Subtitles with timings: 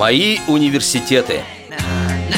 [0.00, 1.42] Мои университеты.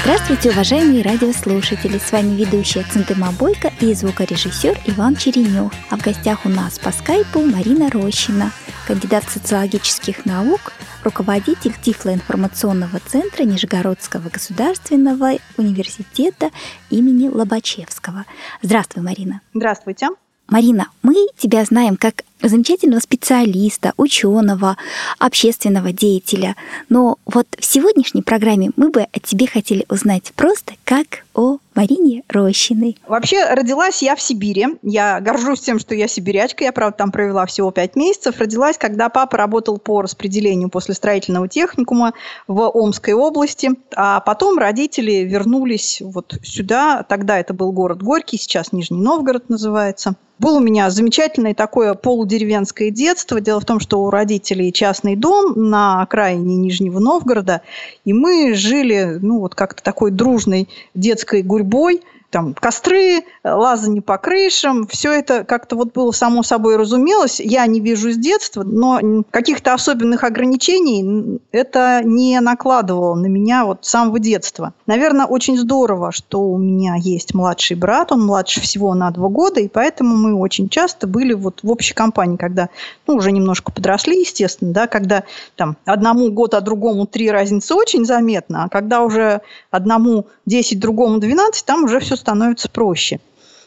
[0.02, 1.96] Здравствуйте, уважаемые радиослушатели!
[1.96, 5.72] С вами ведущая Центыма Бойко и звукорежиссер Иван Черенев.
[5.88, 8.50] А в гостях у нас по скайпу Марина Рощина,
[8.88, 10.73] кандидат социологических наук,
[11.05, 16.51] руководитель Тифлоинформационного центра Нижегородского государственного университета
[16.91, 18.25] имени Лобачевского.
[18.63, 19.41] Здравствуй, Марина.
[19.55, 20.09] Здравствуйте.
[20.49, 24.77] Марина, мы тебя знаем как замечательного специалиста, ученого,
[25.18, 26.56] общественного деятеля.
[26.88, 32.23] Но вот в сегодняшней программе мы бы о тебе хотели узнать просто как о Марине
[32.28, 32.98] Рощиной.
[33.06, 34.66] Вообще, родилась я в Сибири.
[34.83, 36.64] Я горжусь тем, что я сибирячка.
[36.64, 38.38] Я, правда, там провела всего пять месяцев.
[38.38, 42.12] Родилась, когда папа работал по распределению после строительного техникума
[42.47, 43.70] в Омской области.
[43.95, 47.05] А потом родители вернулись вот сюда.
[47.09, 50.14] Тогда это был город Горький, сейчас Нижний Новгород называется.
[50.38, 51.95] Был у меня замечательное такое
[52.32, 53.41] полудеревенское детство.
[53.41, 57.60] Дело в том, что у родителей частный дом на окраине Нижнего Новгорода,
[58.05, 62.00] и мы жили, ну, вот как-то такой дружной детской гурьбой–
[62.33, 67.39] там костры, лазание по крышам, все это как-то вот было само собой разумелось.
[67.39, 73.84] Я не вижу с детства, но каких-то особенных ограничений это не накладывало на меня вот
[73.84, 74.72] с самого детства.
[74.86, 79.61] Наверное, очень здорово, что у меня есть младший брат, он младше всего на два года,
[79.61, 82.70] и поэтому мы очень часто были вот в общей компании, когда,
[83.06, 85.24] ну, уже немножко подросли, естественно, да, когда
[85.56, 91.19] там одному год, а другому три разницы очень заметно, а когда уже одному 10, другому
[91.19, 93.20] 12, там уже все становится проще.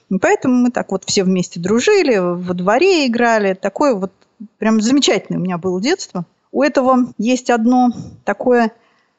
[0.10, 3.54] И поэтому мы так вот все вместе дружили, во дворе играли.
[3.54, 4.12] Такое вот
[4.58, 6.26] прям замечательное у меня было детство.
[6.52, 7.92] У этого есть одно
[8.24, 8.72] такое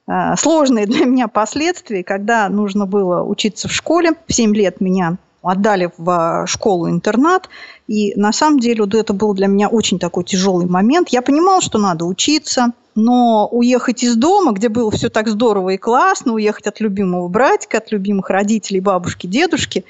[0.07, 4.13] э, сложное для меня последствие, когда нужно было учиться в школе.
[4.27, 7.49] В 7 лет меня отдали в школу-интернат.
[7.87, 11.11] И на самом деле вот это был для меня очень такой тяжелый момент.
[11.11, 15.77] Я понимала, что надо учиться, но уехать из дома, где было все так здорово и
[15.77, 19.85] классно, уехать от любимого братика, от любимых родителей, бабушки, дедушки,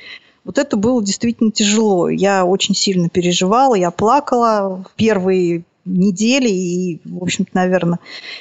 [0.45, 2.09] вот это было действительно тяжело.
[2.09, 7.99] Я очень сильно переживала, я плакала в первые недели и, в общем-то, наверное,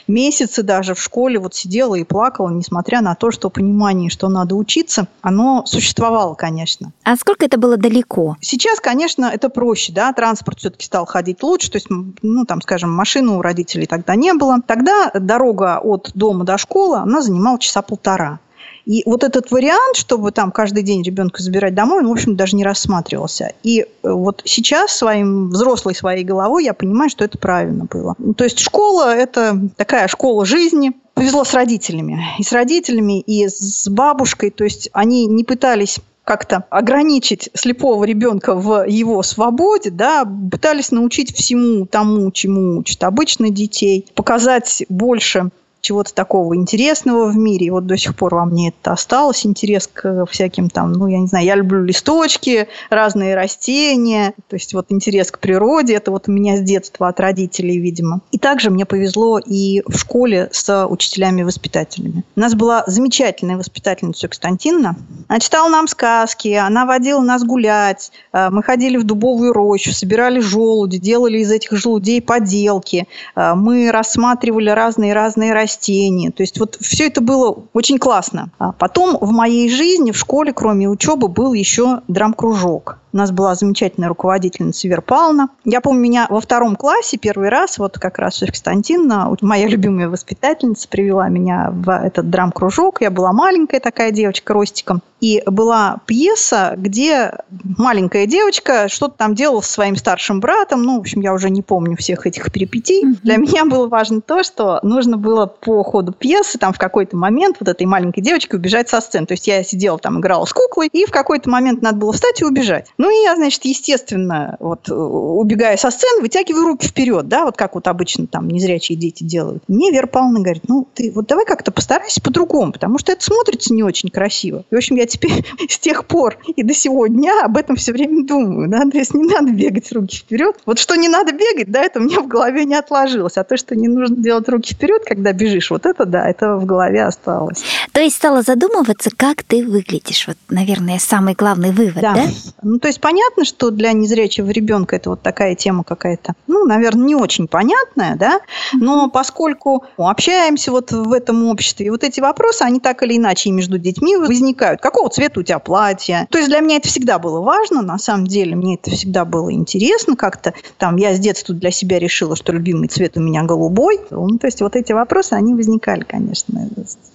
[0.08, 4.56] месяцы даже в школе вот сидела и плакала, несмотря на то, что понимание, что надо
[4.56, 6.92] учиться, оно существовало, конечно.
[7.04, 8.38] А сколько это было далеко?
[8.42, 12.92] Сейчас, конечно, это проще, да, транспорт все-таки стал ходить лучше, то есть, ну, там, скажем,
[12.92, 14.58] машины у родителей тогда не было.
[14.66, 18.40] Тогда дорога от дома до школы, она занимала часа полтора.
[18.86, 22.56] И вот этот вариант, чтобы там каждый день ребенка забирать домой, он, в общем, даже
[22.56, 23.54] не рассматривался.
[23.64, 28.16] И э, вот сейчас своим взрослой своей головой я понимаю, что это правильно было.
[28.38, 32.24] То есть школа– это такая школа жизни, повезло с родителями.
[32.38, 34.52] И с родителями, и с бабушкой.
[34.52, 41.36] То есть они не пытались как-то ограничить слепого ребенка в его свободе, да, пытались научить
[41.36, 45.52] всему тому, чему учат обычно детей, показать больше
[45.86, 47.68] чего-то такого интересного в мире.
[47.68, 51.20] И вот до сих пор во мне это осталось, интерес к всяким там, ну, я
[51.20, 56.28] не знаю, я люблю листочки, разные растения, то есть вот интерес к природе, это вот
[56.28, 58.22] у меня с детства от родителей, видимо.
[58.32, 62.24] И также мне повезло и в школе с учителями-воспитателями.
[62.36, 64.98] У нас была замечательная воспитательница Константиновна.
[65.28, 70.40] Она читала нам сказки, она водила нас гулять, э, мы ходили в дубовую рощу, собирали
[70.40, 76.32] желуди, делали из этих желудей поделки, э, мы рассматривали разные-разные растения, растения.
[76.32, 78.52] То есть вот все это было очень классно.
[78.58, 83.00] А потом в моей жизни в школе, кроме учебы, был еще драм-кружок.
[83.16, 85.48] У нас была замечательная руководительница Вера Павловна.
[85.64, 90.90] Я помню, меня во втором классе первый раз, вот как раз Константиновна, моя любимая воспитательница,
[90.90, 93.00] привела меня в этот драм-кружок.
[93.00, 95.02] Я была маленькая такая девочка, ростиком.
[95.22, 100.84] И была пьеса, где маленькая девочка что-то там делала со своим старшим братом.
[100.84, 103.02] Ну, в общем, я уже не помню всех этих перипетий.
[103.02, 103.20] Mm-hmm.
[103.24, 107.58] Для меня было важно то, что нужно было по ходу пьесы там в какой-то момент
[107.62, 109.26] вот этой маленькой девочке убежать со сцены.
[109.26, 112.42] То есть я сидела там, играла с куклой, и в какой-то момент надо было встать
[112.42, 112.94] и убежать.
[113.06, 117.76] Ну и я, значит, естественно, вот убегая со сцены, вытягиваю руки вперед, да, вот как
[117.76, 119.62] вот обычно там незрячие дети делают.
[119.68, 123.76] Мне Вера Павловна говорит, ну ты вот давай как-то постарайся по-другому, потому что это смотрится
[123.76, 124.66] не очень красиво.
[124.72, 128.26] И, в общем, я теперь с тех пор и до сегодня об этом все время
[128.26, 130.56] думаю, да, то есть не надо бегать руки вперед.
[130.66, 133.56] Вот что не надо бегать, да, это у меня в голове не отложилось, а то,
[133.56, 137.64] что не нужно делать руки вперед, когда бежишь, вот это, да, это в голове осталось.
[137.92, 140.26] То есть стала задумываться, как ты выглядишь.
[140.26, 142.16] Вот, наверное, самый главный вывод, да?
[142.16, 142.24] да?
[142.64, 147.06] Ну, то есть понятно, что для незрячего ребенка это вот такая тема какая-то, ну, наверное,
[147.06, 148.40] не очень понятная, да,
[148.74, 153.50] но поскольку общаемся вот в этом обществе, и вот эти вопросы, они так или иначе
[153.50, 154.82] и между детьми возникают.
[154.82, 156.28] Какого цвета у тебя платье?
[156.30, 159.52] То есть для меня это всегда было важно, на самом деле, мне это всегда было
[159.52, 160.54] интересно как-то.
[160.78, 164.00] Там я с детства для себя решила, что любимый цвет у меня голубой.
[164.10, 166.70] Ну, то есть вот эти вопросы, они возникали, конечно,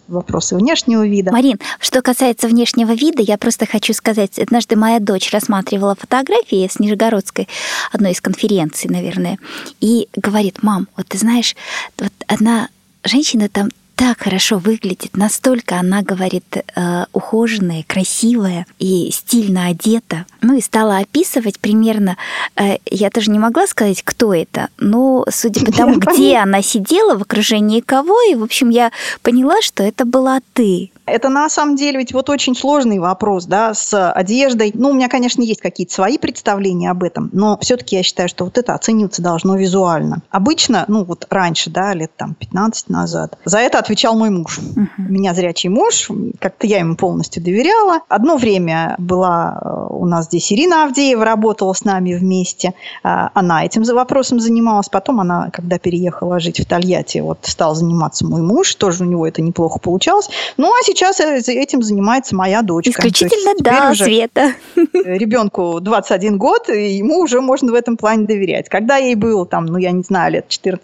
[0.09, 1.33] вопросы внешнего вида.
[1.33, 6.79] Марин, что касается внешнего вида, я просто хочу сказать, однажды моя дочь рассматривала фотографии с
[6.79, 7.49] Нижегородской,
[7.93, 9.39] одной из конференций, наверное,
[9.81, 11.55] и говорит, мам, вот ты знаешь,
[11.99, 12.69] вот одна
[13.05, 13.71] женщина там
[14.01, 20.25] так хорошо выглядит, настолько она, говорит, э, ухоженная, красивая и стильно одета.
[20.41, 22.17] Ну и стала описывать примерно,
[22.57, 27.19] э, я тоже не могла сказать, кто это, но судя по тому, где она сидела,
[27.19, 30.91] в окружении кого, и, в общем, я поняла, что это была ты.
[31.11, 34.71] Это на самом деле ведь вот очень сложный вопрос, да, с одеждой.
[34.75, 38.45] Ну, у меня, конечно, есть какие-то свои представления об этом, но все-таки я считаю, что
[38.45, 40.23] вот это оцениваться должно визуально.
[40.31, 44.61] Обычно, ну, вот раньше, да, лет там 15 назад, за это отвечал мой муж.
[44.99, 46.09] У меня зрячий муж,
[46.39, 48.03] как-то я ему полностью доверяла.
[48.09, 52.75] Одно время была э, у нас здесь Ирина Авдеева, работала с нами вместе.
[53.03, 54.89] А, она этим вопросом занималась.
[54.89, 58.77] Потом она, когда переехала жить в Тольятти, вот стал заниматься мой муж.
[58.77, 60.31] Тоже у него это неплохо получалось.
[60.57, 62.93] Ну, а сейчас сейчас этим занимается моя дочка.
[62.93, 64.53] Исключительно да, Света.
[64.95, 68.69] Ребенку 21 год, и ему уже можно в этом плане доверять.
[68.69, 70.79] Когда ей было там, ну, я не знаю, лет 14-15,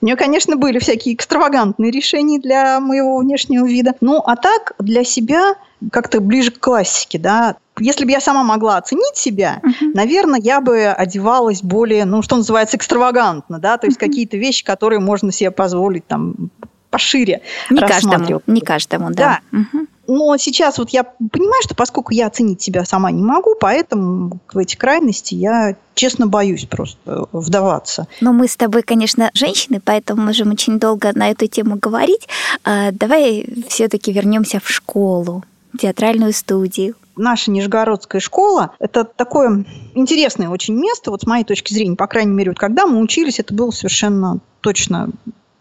[0.00, 3.94] у нее, конечно, были всякие экстравагантные решения для моего внешнего вида.
[4.00, 5.54] Ну, а так для себя
[5.90, 7.56] как-то ближе к классике, да.
[7.78, 9.92] Если бы я сама могла оценить себя, uh-huh.
[9.94, 14.06] наверное, я бы одевалась более, ну, что называется, экстравагантно, да, то есть uh-huh.
[14.06, 16.50] какие-то вещи, которые можно себе позволить там
[16.92, 17.40] пошире
[17.70, 19.40] не каждому, не каждому, да.
[19.50, 19.58] да.
[19.58, 19.86] Угу.
[20.14, 24.58] Но сейчас вот я понимаю, что поскольку я оценить себя сама не могу, поэтому в
[24.58, 28.06] эти крайности я честно боюсь просто вдаваться.
[28.20, 32.28] Но мы с тобой, конечно, женщины, поэтому можем очень долго на эту тему говорить.
[32.62, 35.44] А, давай все-таки вернемся в школу,
[35.80, 36.94] театральную студию.
[37.16, 39.64] Наша Нижегородская школа– это такое
[39.94, 43.40] интересное очень место, вот с моей точки зрения, по крайней мере, вот когда мы учились,
[43.40, 45.08] это было совершенно точно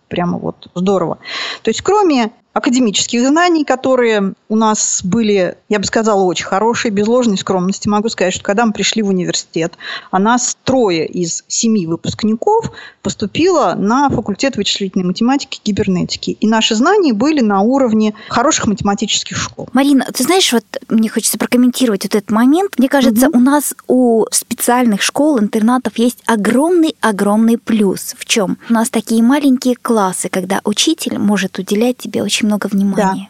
[0.09, 1.19] прямо вот здорово.
[1.61, 7.07] То есть кроме академических знаний, которые у нас были, я бы сказала, очень хорошие, без
[7.07, 7.87] ложной скромности.
[7.87, 9.73] Могу сказать, что когда мы пришли в университет,
[10.11, 12.71] а нас трое из семи выпускников
[13.01, 16.31] поступило на факультет вычислительной математики и гибернетики.
[16.31, 19.69] И наши знания были на уровне хороших математических школ.
[19.73, 22.77] Марина, ты знаешь, вот мне хочется прокомментировать вот этот момент.
[22.77, 23.37] Мне кажется, угу.
[23.37, 28.13] у нас у специальных школ, интернатов есть огромный-огромный плюс.
[28.17, 28.57] В чем?
[28.69, 32.95] У нас такие маленькие классы, когда учитель может уделять тебе очень очень много внимания.
[32.95, 33.27] Да.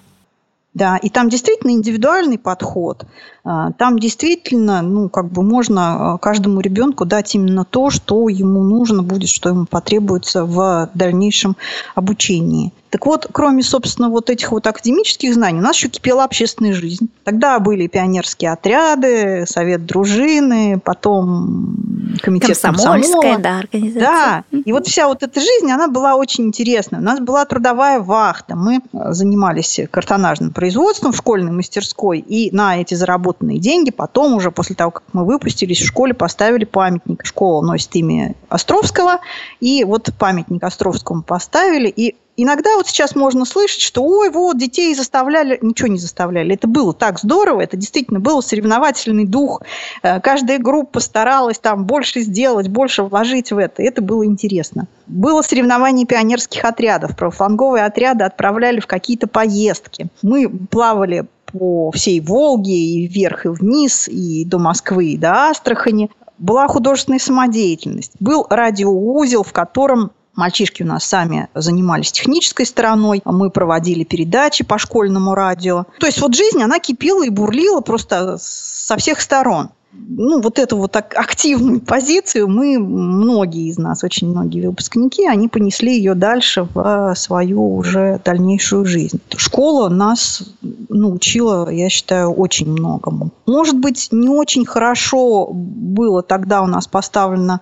[0.73, 3.03] Да, и там действительно индивидуальный подход.
[3.43, 8.63] А, там действительно, ну, как бы можно а, каждому ребенку дать именно то, что ему
[8.63, 11.57] нужно будет, что ему потребуется в дальнейшем
[11.93, 12.71] обучении.
[12.91, 17.09] Так вот, кроме, собственно, вот этих вот академических знаний, у нас еще кипела общественная жизнь.
[17.23, 21.77] Тогда были пионерские отряды, совет дружины, потом
[22.21, 24.43] комитет Комсомольская, да, организация.
[24.51, 26.99] Да, и вот вся вот эта жизнь, она была очень интересная.
[26.99, 32.81] У нас была трудовая вахта, мы э, занимались картонажным производством в школьной мастерской, и на
[32.81, 37.25] эти заработанные деньги потом уже, после того, как мы выпустились, в школе поставили памятник.
[37.25, 39.19] Школа носит имя Островского,
[39.61, 44.95] и вот памятник Островскому поставили, и Иногда вот сейчас можно слышать, что ой, вот детей
[44.95, 46.55] заставляли, ничего не заставляли.
[46.55, 49.61] Это было так здорово, это действительно был соревновательный дух.
[50.01, 53.83] Э, каждая группа старалась там больше сделать, больше вложить в это.
[53.83, 54.87] Это было интересно.
[55.07, 57.17] Было соревнование пионерских отрядов.
[57.17, 60.07] Правофланговые отряды отправляли в какие-то поездки.
[60.21, 66.09] Мы плавали по всей Волге и вверх, и вниз, и до Москвы, и до Астрахани.
[66.37, 68.13] Была художественная самодеятельность.
[68.19, 74.77] Был радиоузел, в котором Мальчишки у нас сами занимались технической стороной, мы проводили передачи по
[74.77, 75.85] школьному радио.
[75.99, 79.69] То есть вот жизнь, она кипела и бурлила просто со всех сторон.
[79.93, 85.93] Ну, вот эту вот активную позицию мы, многие из нас, очень многие выпускники, они понесли
[85.93, 89.19] ее дальше в свою уже дальнейшую жизнь.
[89.35, 90.43] Школа нас
[90.87, 93.31] научила, я считаю, очень многому.
[93.45, 97.59] Может быть, не очень хорошо было тогда у нас поставлено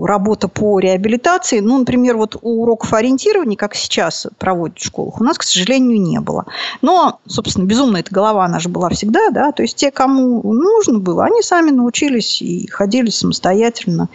[0.00, 1.60] работа по реабилитации.
[1.60, 6.20] Ну, например, вот уроков ориентирования, как сейчас проводят в школах, у нас, к сожалению, не
[6.20, 6.46] было.
[6.82, 11.24] Но, собственно, безумно эта голова, же была всегда, да, то есть те, кому нужно было,
[11.24, 14.08] они сами научились и ходили самостоятельно.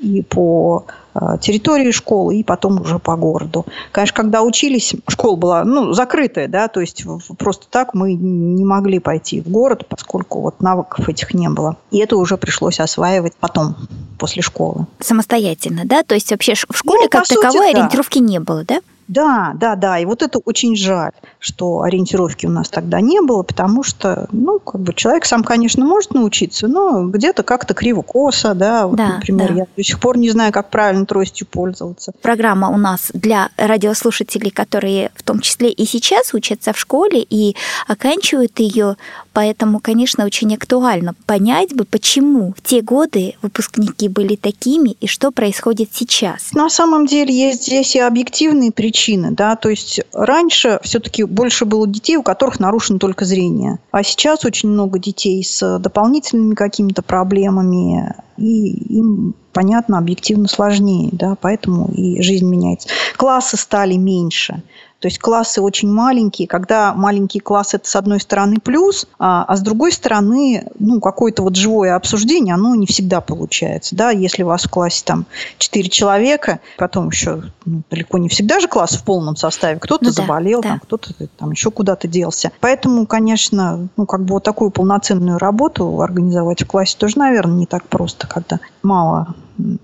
[0.00, 3.66] И по Э, территории школы и потом уже по городу.
[3.90, 7.04] Конечно, когда учились, школа была ну, закрытая, да, то есть
[7.36, 11.76] просто так мы не могли пойти в город, поскольку вот навыков этих не было.
[11.90, 13.76] И это уже пришлось осваивать потом,
[14.18, 14.86] после школы.
[15.00, 16.02] Самостоятельно, да?
[16.04, 18.24] То есть вообще в школе ну, как таковой сути, ориентировки да.
[18.24, 18.80] не было, да?
[19.10, 19.98] Да, да, да.
[19.98, 24.60] И вот это очень жаль, что ориентировки у нас тогда не было, потому что, ну,
[24.60, 28.86] как бы человек сам, конечно, может научиться, но где-то как-то криво-косо, да.
[28.86, 29.54] Вот, да, например, да.
[29.54, 32.12] я до сих пор не знаю, как правильно тростью пользоваться.
[32.22, 37.56] Программа у нас для радиослушателей, которые в том числе и сейчас учатся в школе и
[37.88, 38.96] оканчивают ее,
[39.32, 45.30] поэтому, конечно, очень актуально понять бы, почему в те годы выпускники были такими и что
[45.30, 46.52] происходит сейчас.
[46.52, 51.86] На самом деле есть здесь и объективные причины, да, то есть раньше все-таки больше было
[51.86, 58.14] детей, у которых нарушено только зрение, а сейчас очень много детей с дополнительными какими-то проблемами,
[58.36, 62.88] и им понятно, объективно сложнее, да, поэтому и жизнь меняется.
[63.16, 64.62] Классы стали меньше.
[65.00, 66.46] То есть классы очень маленькие.
[66.46, 71.42] Когда маленький класс– это, с одной стороны, плюс, а, а с другой стороны, ну, какое-то
[71.42, 73.96] вот живое обсуждение, оно не всегда получается.
[73.96, 74.10] Да?
[74.10, 75.24] Если у вас в классе там
[75.58, 79.78] 4 человека, потом еще ну, далеко не всегда же класс в полном составе.
[79.78, 82.52] Кто-то ну, заболел, да, там, кто-то там еще куда-то делся.
[82.60, 87.66] Поэтому, конечно, ну, как бы вот такую полноценную работу организовать в классе тоже, наверное, не
[87.66, 89.34] так просто, когда мало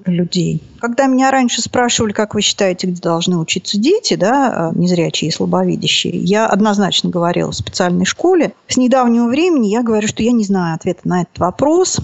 [0.05, 0.63] людей.
[0.81, 5.33] Когда меня раньше спрашивали, как вы считаете, где должны учиться дети, да, а, незрячие и
[5.33, 8.53] слабовидящие, я однозначно говорила в специальной школе.
[8.69, 11.99] С недавнего времени я говорю, что я не знаю ответа на этот вопрос,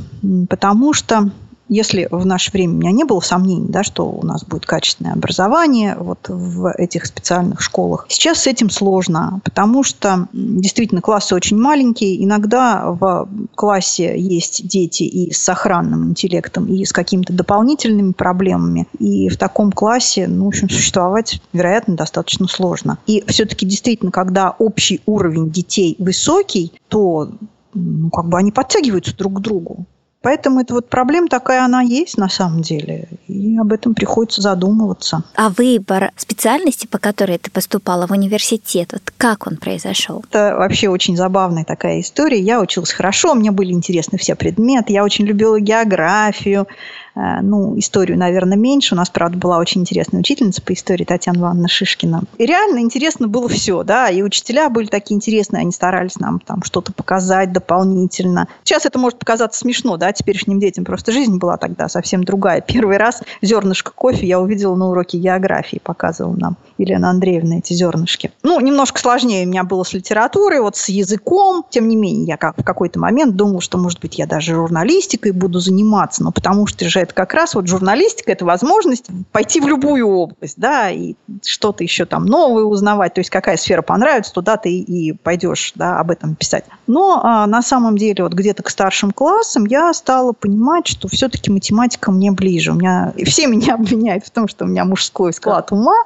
[0.48, 1.30] потому что
[1.72, 5.14] если в наше время у меня не было сомнений, да, что у нас будет качественное
[5.14, 11.58] образование вот в этих специальных школах, сейчас с этим сложно, потому что действительно классы очень
[11.58, 12.22] маленькие.
[12.22, 18.86] Иногда в классе есть дети и с сохранным интеллектом, и с какими-то дополнительными проблемами.
[18.98, 22.98] И в таком классе, ну, в общем, существовать, вероятно, достаточно сложно.
[23.06, 27.30] И все-таки действительно, когда общий уровень детей высокий, то
[27.74, 29.86] ну, как бы они подтягиваются друг к другу.
[30.22, 33.08] Поэтому эта вот проблема такая, она есть на самом деле.
[33.26, 35.24] И об этом приходится задумываться.
[35.34, 40.24] А выбор специальности, по которой ты поступала в университет, вот как он произошел?
[40.30, 42.40] Это вообще очень забавная такая история.
[42.40, 44.92] Я училась хорошо, мне были интересны все предметы.
[44.92, 46.68] Я очень любила географию,
[47.14, 48.94] ну, историю, наверное, меньше.
[48.94, 52.22] У нас, правда, была очень интересная учительница по истории Татьяна Ивановна Шишкина.
[52.38, 56.62] И реально интересно было все, да, и учителя были такие интересные, они старались нам там
[56.62, 58.48] что-то показать дополнительно.
[58.64, 62.60] Сейчас это может показаться смешно, да, теперешним детям, просто жизнь была тогда совсем другая.
[62.60, 68.32] Первый раз зернышко кофе я увидела на уроке географии, показывал нам Елена Андреевна эти зернышки.
[68.42, 71.64] Ну, немножко сложнее у меня было с литературой, вот с языком.
[71.70, 75.32] Тем не менее, я как в какой-то момент думала, что, может быть, я даже журналистикой
[75.32, 79.66] буду заниматься, но потому что же это как раз вот журналистика, это возможность пойти в
[79.66, 84.56] любую область, да, и что-то еще там новое узнавать, то есть какая сфера понравится, туда
[84.56, 86.64] ты и пойдешь, да, об этом писать.
[86.86, 91.50] Но а, на самом деле вот где-то к старшим классам я стала понимать, что все-таки
[91.50, 92.72] математика мне ближе.
[92.72, 95.96] У меня все меня обвиняют в том, что у меня мужской склад ума,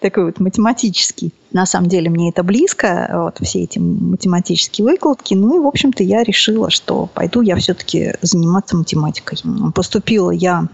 [0.00, 1.32] такой вот математический.
[1.52, 5.34] На самом деле мне это близко, вот все эти математические выкладки.
[5.34, 9.38] Ну и, в общем-то, я решила, что пойду я все-таки заниматься математикой.
[9.74, 10.68] Поступила я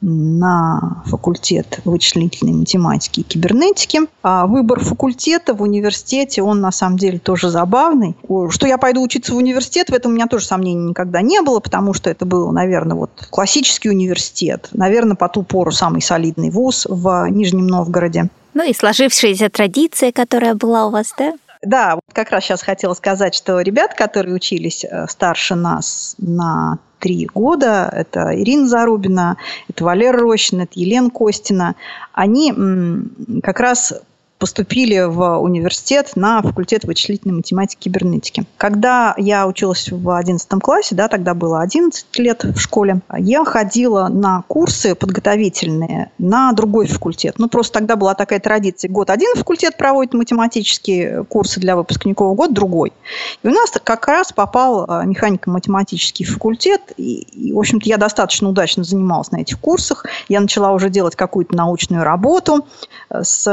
[0.00, 4.00] на факультет вычислительной математики и кибернетики.
[4.22, 8.16] А выбор факультета в университете, он на самом деле тоже забавный.
[8.50, 11.60] Что я пойду учиться в университет, в этом у меня тоже сомнений никогда не было,
[11.60, 14.68] потому что это был, наверное, вот классический университет.
[14.72, 18.28] Наверное, по ту пору самый солидный вуз в Нижнем Новгороде.
[18.54, 21.34] Ну и сложившаяся традиция, которая была у вас, да?
[21.62, 26.78] Да, вот как раз сейчас хотела сказать, что ребят, которые учились э, старше нас на
[26.98, 29.36] три года, это Ирина Зарубина,
[29.68, 31.76] это Валера Рощин, это Елена Костина,
[32.12, 32.52] они
[33.42, 33.94] как раз
[34.38, 38.44] поступили в университет на факультет вычислительной математики и кибернетики.
[38.56, 44.08] Когда я училась в 11 классе, да, тогда было 11 лет в школе, я ходила
[44.08, 47.34] на курсы подготовительные на другой факультет.
[47.38, 48.90] Ну, просто тогда была такая традиция.
[48.90, 52.92] Год один факультет проводит математические курсы для выпускников, год другой.
[53.42, 58.48] И у нас как раз попал а, механико-математический факультет, и, и, в общем-то, я достаточно
[58.48, 60.06] удачно занималась на этих курсах.
[60.28, 62.66] Я начала уже делать какую-то научную работу
[63.10, 63.44] с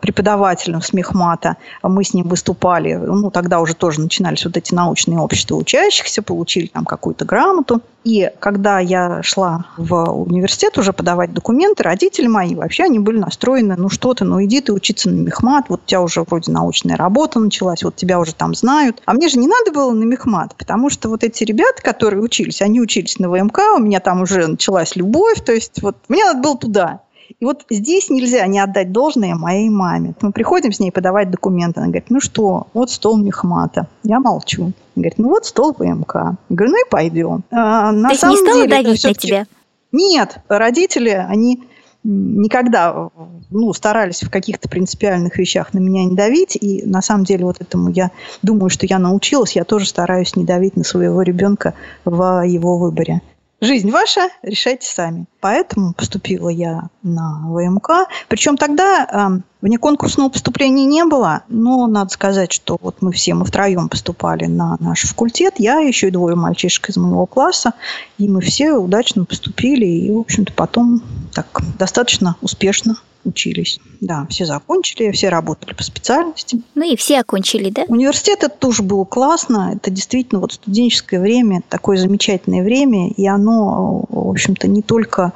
[0.00, 1.56] преподавателем преподавателем смехмата.
[1.82, 2.94] Мы с ним выступали.
[2.94, 7.82] Ну, тогда уже тоже начинались вот эти научные общества учащихся, получили там какую-то грамоту.
[8.04, 13.74] И когда я шла в университет уже подавать документы, родители мои вообще они были настроены,
[13.76, 16.96] ну что ты, ну иди ты учиться на мехмат, вот у тебя уже вроде научная
[16.96, 19.02] работа началась, вот тебя уже там знают.
[19.06, 22.62] А мне же не надо было на мехмат, потому что вот эти ребята, которые учились,
[22.62, 26.40] они учились на ВМК, у меня там уже началась любовь, то есть вот мне надо
[26.40, 27.00] было туда.
[27.38, 30.14] И вот здесь нельзя не отдать должное моей маме.
[30.20, 31.80] Мы приходим с ней подавать документы.
[31.80, 33.88] Она говорит, ну что, вот стол Мехмата.
[34.02, 34.64] Я молчу.
[34.64, 36.14] Она говорит, ну вот стол ВМК.
[36.14, 37.44] Я говорю, ну и пойдем.
[37.50, 39.46] А, на Ты самом не стала деле, давить на тебя?
[39.92, 41.62] Нет, родители, они
[42.06, 43.10] никогда
[43.50, 46.56] ну, старались в каких-то принципиальных вещах на меня не давить.
[46.60, 48.10] И на самом деле вот этому я
[48.42, 49.56] думаю, что я научилась.
[49.56, 53.22] Я тоже стараюсь не давить на своего ребенка в его выборе.
[53.60, 55.26] Жизнь ваша, решайте сами.
[55.46, 58.08] Поэтому поступила я на ВМК.
[58.26, 63.34] Причем тогда э, вне конкурсного поступления не было, но надо сказать, что вот мы все,
[63.34, 65.54] мы втроем поступали на наш факультет.
[65.58, 67.74] Я, еще и двое мальчишек из моего класса.
[68.18, 69.86] И мы все удачно поступили.
[69.86, 71.00] И, в общем-то, потом
[71.32, 71.46] так
[71.78, 73.80] достаточно успешно учились.
[74.00, 76.62] Да, все закончили, все работали по специальности.
[76.74, 77.82] Ну и все окончили, да?
[77.88, 79.72] Университет это тоже было классно.
[79.74, 83.10] Это действительно вот студенческое время, такое замечательное время.
[83.10, 85.32] И оно, в общем-то, не только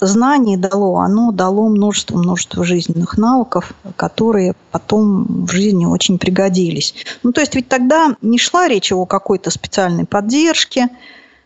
[0.00, 6.94] знаний дало, оно дало множество-множество жизненных навыков, которые потом в жизни очень пригодились.
[7.22, 10.88] Ну, то есть ведь тогда не шла речь о какой-то специальной поддержке,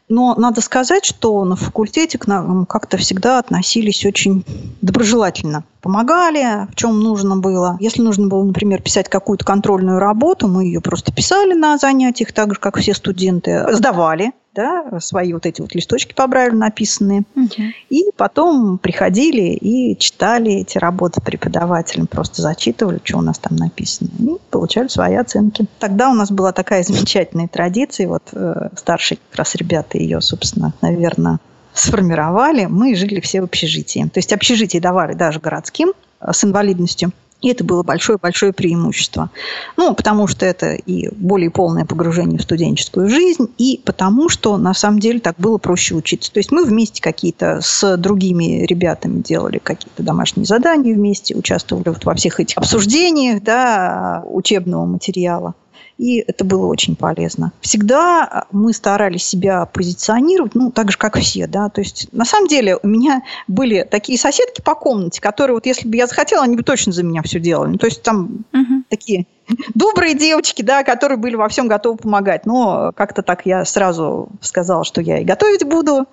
[0.08, 4.44] но надо сказать, что на факультете к нам как-то всегда относились очень
[4.80, 5.64] доброжелательно.
[5.80, 7.76] Помогали, в чем нужно было.
[7.80, 12.54] Если нужно было, например, писать какую-то контрольную работу, мы ее просто писали на занятиях, так
[12.54, 13.64] же, как все студенты.
[13.72, 17.22] Сдавали да, свои вот эти вот листочки по-правильно написанные.
[17.36, 17.62] Угу.
[17.90, 24.08] И потом приходили и читали эти работы преподавателям, просто зачитывали, что у нас там написано,
[24.18, 25.66] и получали свои оценки.
[25.78, 30.72] Тогда у нас была такая замечательная традиция, вот э, старшие как раз ребята ее, собственно,
[30.80, 31.38] наверное,
[31.80, 32.66] сформировали.
[32.66, 34.02] Мы жили все в общежитии.
[34.12, 37.12] То есть общежитие давали даже городским э, с инвалидностью.
[37.40, 39.30] И это было большое-большое преимущество.
[39.76, 44.74] Ну, потому что это и более полное погружение в студенческую жизнь, и потому что, на
[44.74, 46.32] самом деле, так было проще учиться.
[46.32, 52.04] То есть мы вместе какие-то с другими ребятами делали какие-то домашние задания вместе, участвовали вот
[52.04, 55.54] во всех этих обсуждениях да, учебного материала
[55.98, 57.52] и это было очень полезно.
[57.60, 62.48] Всегда мы старались себя позиционировать, ну, так же, как все, да, то есть, на самом
[62.48, 66.56] деле, у меня были такие соседки по комнате, которые, вот, если бы я захотела, они
[66.56, 68.84] бы точно за меня все делали, ну, то есть, там угу.
[68.88, 69.26] такие
[69.74, 74.84] добрые девочки, да, которые были во всем готовы помогать, но как-то так я сразу сказала,
[74.84, 76.06] что я и готовить буду,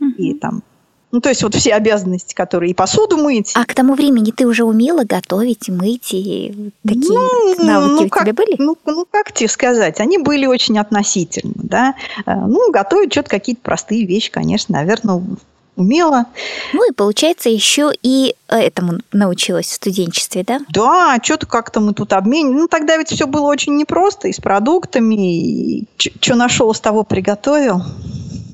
[0.00, 0.10] угу.
[0.16, 0.62] и там
[1.12, 3.52] ну, то есть вот все обязанности, которые и посуду мыть.
[3.54, 8.08] А к тому времени ты уже умела готовить, мыть, и такие ну, навыки ну, у
[8.08, 8.56] как, тебя были?
[8.58, 11.94] Ну, ну, как тебе сказать, они были очень относительно, да.
[12.26, 15.22] Э, ну, готовить что-то какие-то простые вещи, конечно, наверное,
[15.76, 16.26] умела.
[16.72, 20.60] Ну и получается еще и этому научилась в студенчестве, да?
[20.70, 22.60] Да, что-то как-то мы тут обменивали.
[22.60, 27.04] Ну тогда ведь все было очень непросто и с продуктами, и что нашел, с того
[27.04, 27.82] приготовил.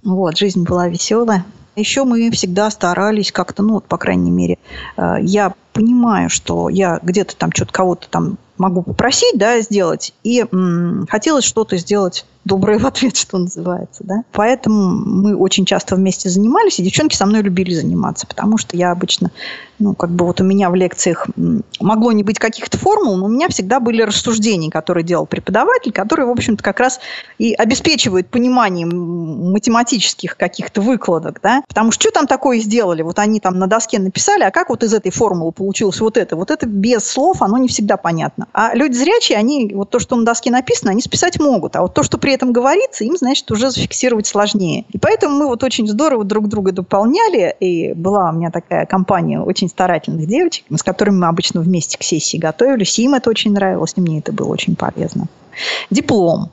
[0.03, 1.45] Вот, жизнь была веселая.
[1.75, 4.59] Еще мы всегда старались как-то, ну, вот, по крайней мере,
[4.97, 10.45] э, я понимаю, что я где-то там что-то кого-то там могу попросить, да, сделать, и
[10.53, 14.25] м- хотелось что-то сделать доброе в ответ, что называется, да.
[14.33, 18.91] Поэтому мы очень часто вместе занимались, и девчонки со мной любили заниматься, потому что я
[18.91, 19.31] обычно,
[19.79, 21.27] ну, как бы вот у меня в лекциях
[21.81, 26.27] могло не быть каких-то формул, но у меня всегда были рассуждения, которые делал преподаватель, которые,
[26.27, 27.01] в общем-то, как раз
[27.39, 33.39] и обеспечивают понимание математических каких-то выкладок, да, потому что что там такое сделали, вот они
[33.39, 36.67] там на доске написали, а как вот из этой формулы получилось вот это, вот это
[36.67, 38.49] без слов, оно не всегда понятно.
[38.53, 41.95] А люди зрячие, они, вот то, что на доске написано, они списать могут, а вот
[41.95, 44.85] то, что при этом говорится, им, значит, уже зафиксировать сложнее.
[44.91, 47.55] И поэтому мы вот очень здорово друг друга дополняли.
[47.61, 52.03] И была у меня такая компания очень старательных девочек, с которыми мы обычно вместе к
[52.03, 52.99] сессии готовились.
[52.99, 55.29] И им это очень нравилось, и мне это было очень полезно.
[55.91, 56.51] Диплом.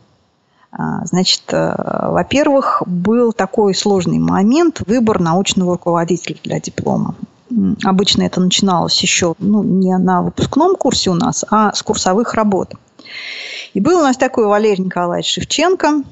[0.71, 7.15] А, значит, э, во-первых, был такой сложный момент выбор научного руководителя для диплома.
[7.83, 12.73] Обычно это начиналось еще ну, не на выпускном курсе у нас, а с курсовых работ.
[13.73, 16.03] И был у нас такой Валерий Николаевич Шевченко,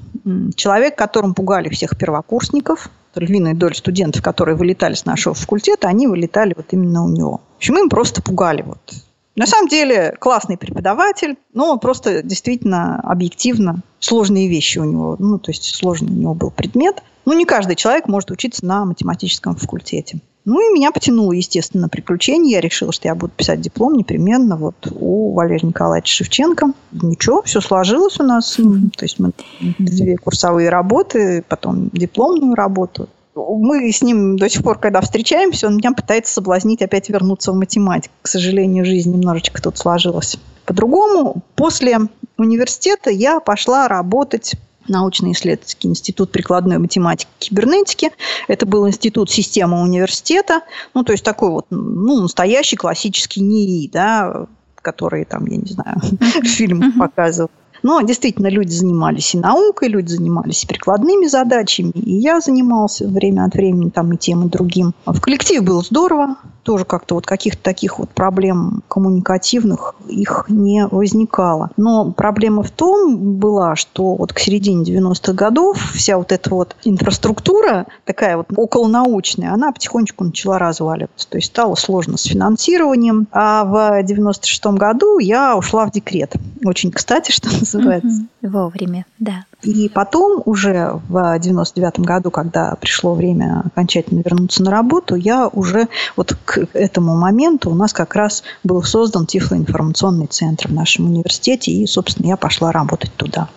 [0.56, 2.90] человек, которым пугали всех первокурсников.
[3.16, 7.42] Львиная доля студентов, которые вылетали с нашего факультета, они вылетали вот именно у него.
[7.56, 8.62] В общем, им просто пугали.
[8.62, 8.94] Вот.
[9.36, 15.52] На самом деле классный преподаватель, но просто действительно объективно сложные вещи у него, ну, то
[15.52, 17.02] есть сложный у него был предмет.
[17.26, 20.20] Ну, не каждый человек может учиться на математическом факультете.
[20.48, 22.54] Ну и меня потянуло, естественно, приключения.
[22.54, 26.72] Я решила, что я буду писать диплом непременно вот у Валерия Николаевича Шевченко.
[26.94, 28.56] Ничего, все сложилось у нас.
[28.56, 29.34] То есть мы
[29.78, 33.10] две курсовые работы, потом дипломную работу.
[33.36, 37.56] Мы с ним до сих пор, когда встречаемся, он меня пытается соблазнить опять вернуться в
[37.56, 38.14] математику.
[38.22, 41.44] К сожалению, жизнь немножечко тут сложилась по-другому.
[41.56, 41.98] После
[42.38, 44.54] университета я пошла работать
[44.88, 48.12] научно-исследовательский институт прикладной математики и кибернетики.
[48.48, 50.62] Это был институт системы университета,
[50.94, 56.00] ну, то есть такой вот, ну, настоящий классический НИИ, да, который там, я не знаю,
[56.20, 57.52] в фильмах показывал.
[57.84, 63.46] Но действительно люди занимались и наукой, люди занимались и прикладными задачами, и я занимался время
[63.46, 64.94] от времени там и тем, и другим.
[65.06, 66.38] В коллективе было здорово,
[66.68, 71.70] тоже как-то вот каких-то таких вот проблем коммуникативных их не возникало.
[71.78, 76.76] Но проблема в том была, что вот к середине 90-х годов вся вот эта вот
[76.84, 81.30] инфраструктура, такая вот околонаучная, она потихонечку начала разваливаться.
[81.30, 83.30] То есть стало сложно с финансированием.
[83.32, 86.36] А в 96-м году я ушла в декрет.
[86.66, 88.26] Очень кстати, что называется.
[88.42, 89.46] Вовремя, да.
[89.64, 95.88] И потом уже в 99 году, когда пришло время окончательно вернуться на работу, я уже
[96.16, 101.72] вот к этому моменту у нас как раз был создан Тифлоинформационный центр в нашем университете,
[101.72, 103.50] и, собственно, я пошла работать туда.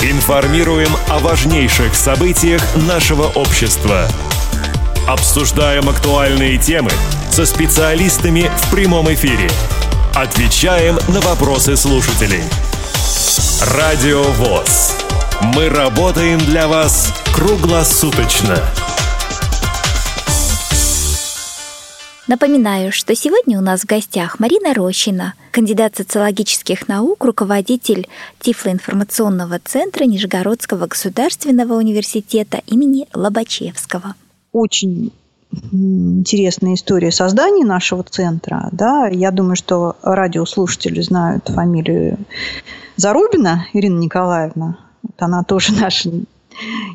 [0.00, 4.06] Информируем о важнейших событиях нашего общества.
[5.08, 6.90] Обсуждаем актуальные темы
[7.30, 9.48] со специалистами в прямом эфире.
[10.16, 12.44] Отвечаем на вопросы слушателей–
[13.76, 14.94] Радио ВОЗ.
[15.56, 18.56] Мы работаем для вас круглосуточно.
[22.28, 28.06] Напоминаю, что сегодня у нас в гостях Марина Рощина, кандидат социологических наук, руководитель
[28.38, 34.14] Тифлоинформационного центра Нижегородского государственного университета имени Лобачевского.
[34.52, 35.12] Очень
[35.72, 38.68] интересная история создания нашего центра.
[38.72, 42.18] Да, я думаю, что радиослушатели знают фамилию
[42.96, 44.78] Зарубина Ирина Николаевна.
[45.02, 46.10] Вот она тоже наша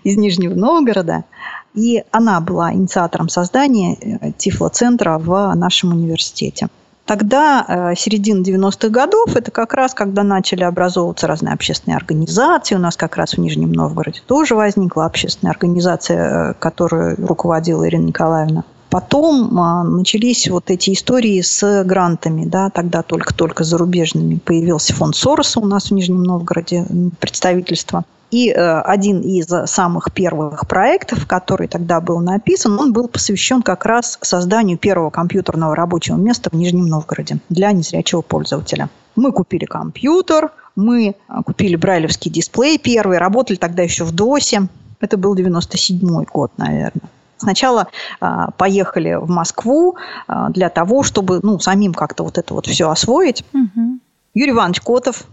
[0.04, 1.26] из Нижнего Новгорода.
[1.74, 6.68] И она была инициатором создания э, Тифлоцентра в нашем университете.
[7.10, 12.76] Тогда, э, середина 90-х годов, это как раз, когда начали образовываться разные общественные организации.
[12.76, 18.06] У нас как раз в Нижнем Новгороде тоже возникла общественная организация, э, которую руководила Ирина
[18.06, 18.64] Николаевна.
[18.90, 24.40] Потом а, начались вот эти истории с грантами, да, тогда только-только зарубежными.
[24.44, 26.86] Появился фонд Сороса у нас в Нижнем Новгороде,
[27.20, 28.04] представительство.
[28.32, 33.86] И э, один из самых первых проектов, который тогда был написан, он был посвящен как
[33.86, 38.90] раз созданию первого компьютерного рабочего места в Нижнем Новгороде для незрячего пользователя.
[39.16, 44.68] Мы купили компьютер, мы э, купили брайлевский дисплей первый, работали тогда еще в ДОСе.
[45.00, 47.10] Это был 97 год, наверное.
[47.40, 47.88] Сначала
[48.20, 49.96] а, поехали в Москву
[50.28, 53.44] а, для того, чтобы ну, самим как-то вот это вот все освоить.
[53.54, 54.00] Угу.
[54.36, 55.24] Юрий Иванович Котов,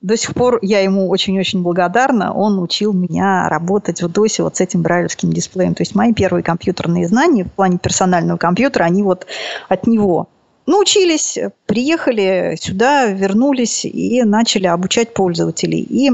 [0.00, 2.32] до сих пор я ему очень-очень благодарна.
[2.32, 5.74] Он учил меня работать в DOS вот с этим брайлевским дисплеем.
[5.74, 9.26] То есть мои первые компьютерные знания в плане персонального компьютера, они вот
[9.68, 10.28] от него.
[10.70, 15.80] Научились, приехали сюда, вернулись и начали обучать пользователей.
[15.80, 16.12] И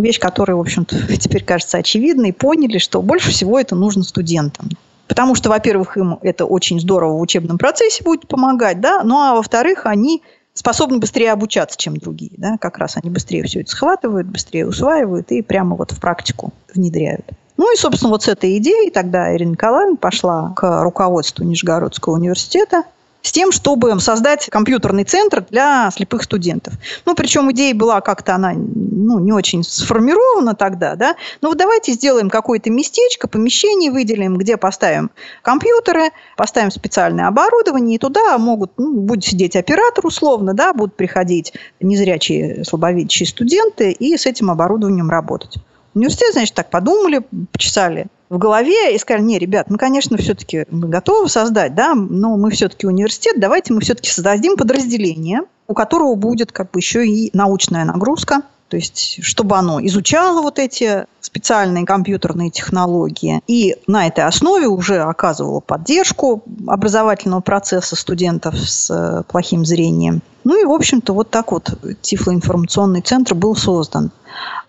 [0.00, 4.70] вещь, которая, в общем-то, теперь кажется очевидной, поняли, что больше всего это нужно студентам.
[5.06, 9.34] Потому что, во-первых, им это очень здорово в учебном процессе будет помогать, да, ну а
[9.34, 10.22] во-вторых, они
[10.54, 12.32] способны быстрее обучаться, чем другие.
[12.38, 12.56] Да?
[12.58, 17.26] Как раз они быстрее все это схватывают, быстрее усваивают и прямо вот в практику внедряют.
[17.58, 22.84] Ну и, собственно, вот с этой идеей тогда Ирина Николаевна пошла к руководству Нижегородского университета
[23.22, 26.74] с тем, чтобы создать компьютерный центр для слепых студентов.
[27.04, 31.16] Ну, причем идея была как-то она ну, не очень сформирована тогда, да.
[31.40, 35.10] Ну, вот давайте сделаем какое-то местечко, помещение выделим, где поставим
[35.42, 41.54] компьютеры, поставим специальное оборудование, и туда могут, ну, будет сидеть оператор условно, да, будут приходить
[41.80, 45.56] незрячие, слабовидящие студенты и с этим оборудованием работать.
[45.98, 50.86] Университет, значит, так подумали, почесали в голове и сказали, не, ребят, мы, конечно, все-таки мы
[50.86, 56.52] готовы создать, да, но мы все-таки университет, давайте мы все-таки создадим подразделение, у которого будет
[56.52, 62.50] как бы еще и научная нагрузка, то есть чтобы оно изучало вот эти специальные компьютерные
[62.50, 70.22] технологии и на этой основе уже оказывало поддержку образовательного процесса студентов с э, плохим зрением.
[70.44, 74.10] Ну и, в общем-то, вот так вот Тифлоинформационный центр был создан.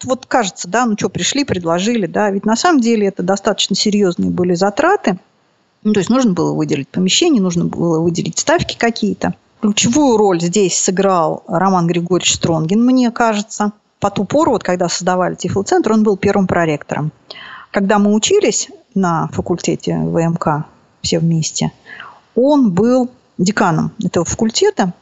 [0.03, 4.29] Вот кажется, да, ну что, пришли, предложили, да, ведь на самом деле это достаточно серьезные
[4.29, 5.19] были затраты.
[5.83, 9.35] Ну, то есть нужно было выделить помещение, нужно было выделить ставки какие-то.
[9.61, 13.71] Ключевую роль здесь сыграл Роман Григорьевич Стронгин, мне кажется.
[13.99, 17.11] По ту пору, вот когда создавали Тифлоцентр, он был первым проректором.
[17.71, 20.65] Когда мы учились, на факультете ВМК,
[21.01, 21.71] все вместе,
[22.35, 24.93] он был деканом этого факультета,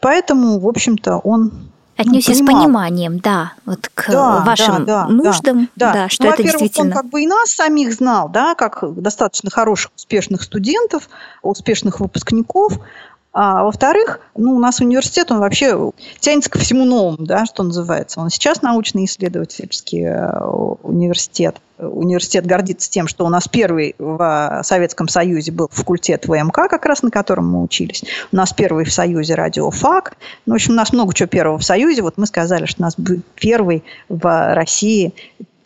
[0.00, 1.52] поэтому, в общем-то, он
[1.98, 6.26] Отнесся ну, с пониманием, да, вот к да, вашим да, да, нуждам, да, да что
[6.26, 6.86] ну, это действительно.
[6.86, 11.08] Он как бы и нас самих знал, да, как достаточно хороших, успешных студентов,
[11.42, 12.74] успешных выпускников.
[13.32, 18.20] А во-вторых, ну, у нас университет, он вообще тянется ко всему новому, да, что называется.
[18.20, 20.40] Он сейчас научно-исследовательский э,
[20.82, 21.56] университет.
[21.78, 27.02] Университет гордится тем, что у нас первый в Советском Союзе был факультет ВМК, как раз
[27.02, 28.02] на котором мы учились.
[28.32, 30.16] У нас первый в Союзе радиофак.
[30.46, 32.02] Ну, в общем, у нас много чего первого в Союзе.
[32.02, 32.96] Вот мы сказали, что у нас
[33.36, 35.14] первый в России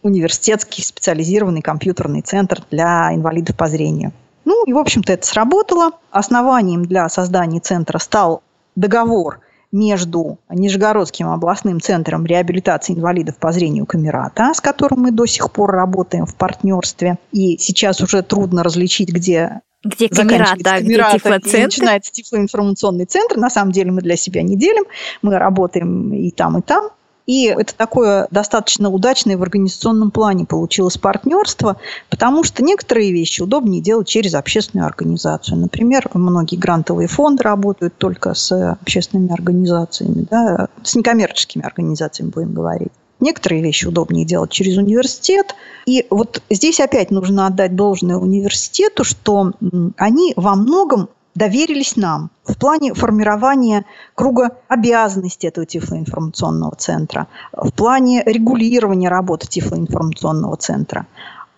[0.03, 4.12] университетский специализированный компьютерный центр для инвалидов по зрению.
[4.53, 5.93] Ну и, в общем-то, это сработало.
[6.11, 8.43] Основанием для создания центра стал
[8.77, 9.41] договор
[9.73, 15.71] между Нижегородским областным центром реабилитации инвалидов по зрению Камерата, с которым мы до сих пор
[15.71, 17.17] работаем в партнерстве.
[17.33, 21.65] И сейчас уже трудно различить, где где камера, да, где тифлоцентр.
[21.65, 23.38] начинается тифлоинформационный центр.
[23.38, 24.85] На самом деле мы для себя не делим.
[25.23, 26.91] Мы работаем и там, и там.
[27.27, 31.77] И это такое достаточно удачное в организационном плане получилось партнерство,
[32.11, 35.59] потому что некоторые вещи удобнее делать через общественную организацию.
[35.59, 42.93] Например, многие грантовые фонды работают только с общественными организациями, да, с некоммерческими организациями, будем говорить.
[43.21, 45.55] Некоторые вещи удобнее делать через университет.
[45.87, 49.53] И вот здесь опять нужно отдать должное университету, что
[49.97, 58.23] они во многом доверились нам в плане формирования круга обязанностей этого тифлоинформационного центра, в плане
[58.25, 61.07] регулирования работы тифлоинформационного центра.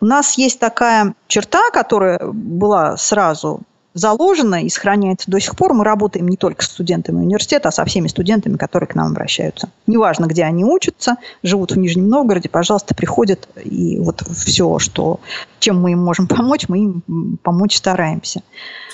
[0.01, 3.63] У нас есть такая черта, которая была сразу
[3.95, 5.73] заложено и сохраняется до сих пор.
[5.73, 9.71] Мы работаем не только с студентами университета, а со всеми студентами, которые к нам обращаются.
[9.87, 15.21] Неважно, где они учатся, живут в Нижнем Новгороде, пожалуйста, приходят, и вот все, что,
[15.61, 18.43] чем мы им можем помочь, мы им помочь стараемся.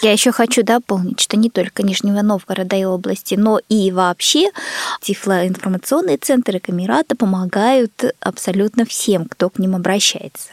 [0.02, 4.50] Я еще хочу дополнить, что не только Нижнего Новгорода и области, но и вообще
[5.00, 10.50] тифлоинформационные центры Камерата помогают абсолютно всем, кто к ним обращается.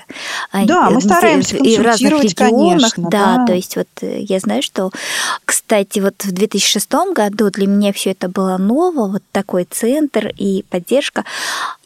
[0.54, 4.40] Да, мы стараемся и в разных регионах, конечно, да, да, то есть вот я я
[4.42, 4.92] знаю, что,
[5.46, 10.64] кстати, вот в 2006 году для меня все это было ново, вот такой центр и
[10.70, 11.26] поддержка.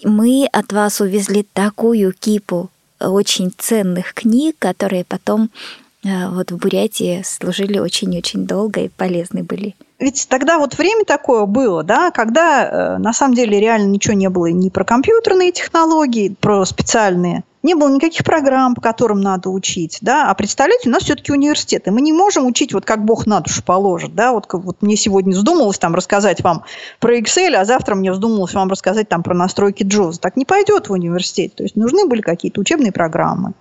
[0.03, 2.69] Мы от вас увезли такую кипу
[2.99, 9.75] очень ценных книг, которые потом э, вот в Бурятии служили очень-очень долго и полезны были.
[9.99, 14.29] Ведь тогда вот время такое было, да, когда э, на самом деле реально ничего не
[14.29, 19.99] было ни про компьютерные технологии, про специальные не было никаких программ, по которым надо учить,
[20.01, 23.25] да, а представляете, у нас все-таки университет, и мы не можем учить вот как Бог
[23.25, 26.63] на душу положит, да, вот, вот мне сегодня вздумалось там рассказать вам
[26.99, 30.19] про Excel, а завтра мне вздумалось вам рассказать там про настройки JAWS.
[30.19, 33.53] Так не пойдет в университете, то есть нужны были какие-то учебные программы,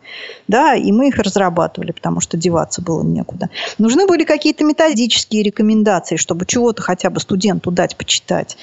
[0.48, 3.50] да, и мы их разрабатывали, потому что деваться было некуда.
[3.78, 8.56] Нужны были какие-то методические рекомендации, чтобы чего-то хотя бы студенту дать почитать.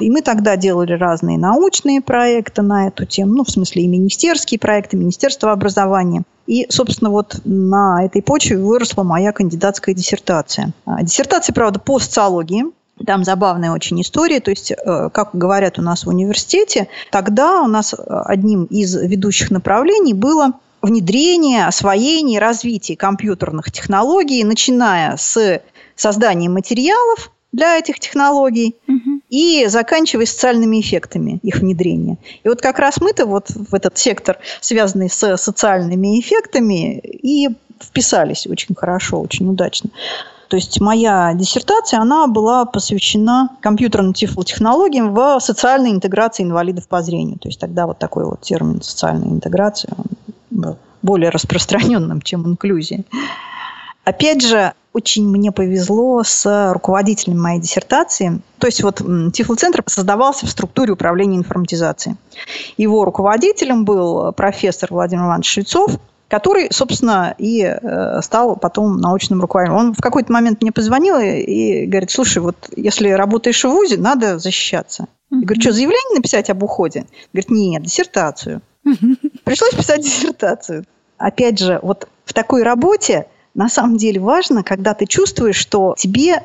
[0.00, 4.58] И мы тогда делали разные научные проекты на эту тему, ну, в смысле и министерские
[4.58, 6.22] проекты, Министерство образования.
[6.46, 10.72] И, собственно, вот на этой почве выросла моя кандидатская диссертация.
[10.84, 12.64] А, диссертация, правда, по социологии,
[13.06, 14.40] там забавная очень история.
[14.40, 19.50] То есть, э, как говорят у нас в университете, тогда у нас одним из ведущих
[19.50, 20.52] направлений было
[20.82, 25.62] внедрение, освоение, развитие компьютерных технологий, начиная с
[25.96, 29.20] создания материалов для этих технологий угу.
[29.30, 32.18] и заканчивая социальными эффектами их внедрения.
[32.42, 37.48] И вот как раз мы-то вот в этот сектор, связанный с социальными эффектами, и
[37.80, 39.90] вписались очень хорошо, очень удачно.
[40.48, 47.38] То есть моя диссертация, она была посвящена компьютерным тифлотехнологиям в социальной интеграции инвалидов по зрению.
[47.38, 49.94] То есть тогда вот такой вот термин социальная интеграция
[50.50, 53.04] был более распространенным, чем инклюзия.
[54.04, 58.40] Опять же, очень мне повезло с руководителем моей диссертации.
[58.58, 62.16] То есть вот Тифлоцентр создавался в структуре управления информатизацией.
[62.76, 69.78] Его руководителем был профессор Владимир Иванович Швецов, который, собственно, и э, стал потом научным руководителем.
[69.78, 74.38] Он в какой-то момент мне позвонил и говорит, слушай, вот если работаешь в ВУЗе, надо
[74.38, 75.06] защищаться.
[75.30, 77.06] Я говорю, что, заявление написать об уходе?
[77.32, 78.62] Говорит, нет, диссертацию.
[79.44, 80.84] Пришлось писать диссертацию.
[81.18, 86.42] Опять же, вот в такой работе на самом деле важно, когда ты чувствуешь, что тебе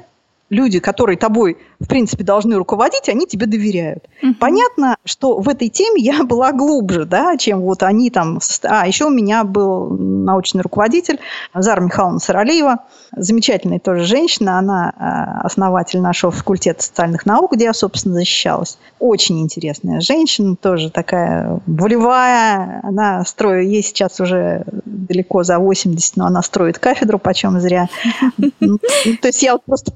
[0.49, 4.05] люди, которые тобой, в принципе, должны руководить, они тебе доверяют.
[4.21, 4.35] Угу.
[4.39, 8.39] Понятно, что в этой теме я была глубже, да, чем вот они там...
[8.63, 11.19] А, еще у меня был научный руководитель
[11.53, 12.79] Зара Михайловна Саралиева,
[13.15, 18.77] замечательная тоже женщина, она а, основатель нашего факультета социальных наук, где я, собственно, защищалась.
[18.99, 26.25] Очень интересная женщина, тоже такая волевая, она строит, ей сейчас уже далеко за 80, но
[26.25, 27.87] она строит кафедру, почем зря.
[28.61, 28.77] Ну,
[29.21, 29.93] то есть я просто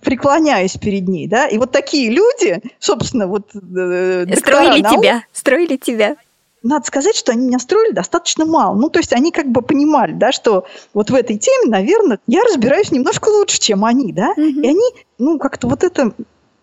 [0.00, 3.50] преклоняюсь перед ней, да, и вот такие люди, собственно, вот...
[3.54, 6.16] Э, строили наук, тебя, строили тебя.
[6.62, 8.74] Надо сказать, что они меня строили достаточно мало.
[8.74, 12.42] Ну, то есть они как бы понимали, да, что вот в этой теме, наверное, я
[12.44, 14.62] разбираюсь немножко лучше, чем они, да, mm-hmm.
[14.62, 14.84] и они,
[15.18, 16.12] ну, как-то вот это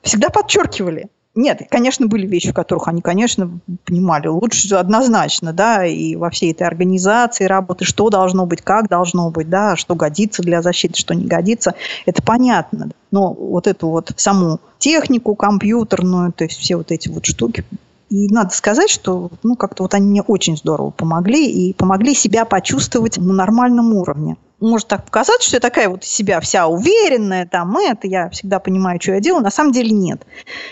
[0.04, 1.10] всегда подчеркивали.
[1.38, 6.52] Нет, конечно, были вещи, в которых они, конечно, понимали лучше однозначно, да, и во всей
[6.52, 11.14] этой организации работы, что должно быть, как должно быть, да, что годится для защиты, что
[11.14, 11.76] не годится,
[12.08, 12.90] это понятно.
[13.12, 17.64] Но вот эту вот саму технику компьютерную, то есть все вот эти вот штуки,
[18.10, 22.46] и надо сказать, что ну, как-то вот они мне очень здорово помогли и помогли себя
[22.46, 27.78] почувствовать на нормальном уровне может так показаться, что я такая вот себя вся уверенная, там,
[27.78, 29.44] это, я всегда понимаю, что я делаю.
[29.44, 30.26] На самом деле нет.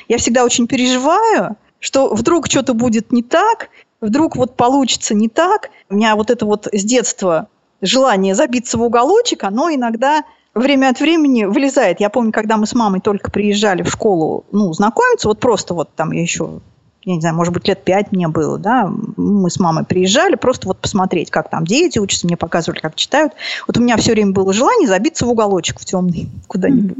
[0.07, 3.69] Я всегда очень переживаю, что вдруг что-то будет не так,
[4.01, 5.69] вдруг вот получится не так.
[5.89, 7.47] У меня вот это вот с детства
[7.81, 11.99] желание забиться в уголочек, оно иногда время от времени вылезает.
[11.99, 15.93] Я помню, когда мы с мамой только приезжали в школу, ну, знакомиться, вот просто вот
[15.95, 16.61] там я еще
[17.05, 20.67] я не знаю, может быть, лет пять мне было, да, мы с мамой приезжали просто
[20.67, 23.33] вот посмотреть, как там дети учатся, мне показывали, как читают.
[23.67, 26.97] Вот у меня все время было желание забиться в уголочек в темный куда-нибудь.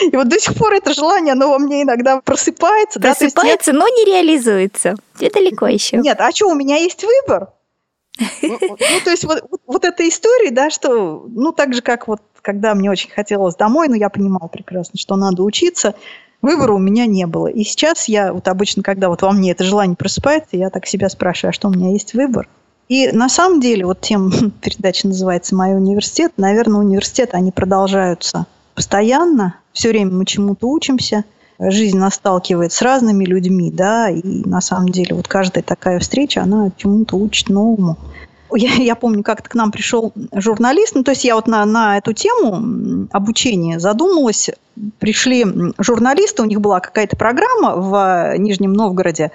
[0.00, 2.98] И вот до сих пор это желание, оно во мне иногда просыпается.
[2.98, 3.78] Просыпается, да?
[3.78, 4.96] но не реализуется.
[5.14, 5.98] Где далеко еще?
[5.98, 7.50] Нет, а что, у меня есть выбор?
[8.42, 12.08] Ну, ну, то есть вот, вот, вот эта история, да, что, ну, так же, как
[12.08, 15.94] вот, когда мне очень хотелось домой, но я понимала прекрасно, что надо учиться,
[16.42, 17.48] Выбора у меня не было.
[17.48, 21.08] И сейчас я вот обычно, когда вот во мне это желание просыпается, я так себя
[21.08, 22.48] спрашиваю, а что у меня есть выбор?
[22.88, 24.30] И на самом деле, вот тем
[24.62, 31.24] передача называется «Мой университет», наверное, университеты, они продолжаются постоянно, все время мы чему-то учимся,
[31.58, 36.42] жизнь нас сталкивает с разными людьми, да, и на самом деле вот каждая такая встреча,
[36.42, 37.96] она чему-то учит новому.
[38.56, 41.98] Я, я помню, как-то к нам пришел журналист, ну, то есть я вот на, на
[41.98, 44.50] эту тему обучения задумалась.
[44.98, 45.44] Пришли
[45.78, 49.32] журналисты, у них была какая-то программа в Нижнем Новгороде.